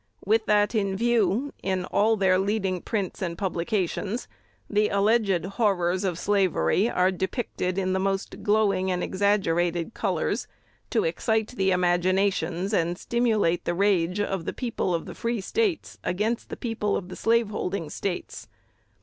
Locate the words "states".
15.39-15.99, 17.91-18.47